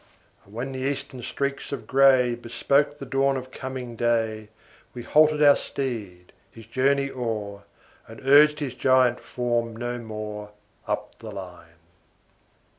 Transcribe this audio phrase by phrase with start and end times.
[0.45, 4.49] And when the Eastern streaks of gray Bespoke the dawn of coming day,
[4.95, 7.65] We halted our steed, his journey o'er,
[8.07, 10.53] And urged his giant form no more,
[10.87, 11.75] Up the line.